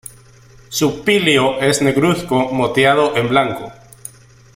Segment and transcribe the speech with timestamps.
[0.69, 3.71] Su píleo es negruzco moteado en blanco.